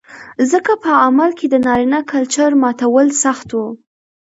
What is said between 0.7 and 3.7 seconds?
په عمل کې د نارينه کلچر ماتول سخت و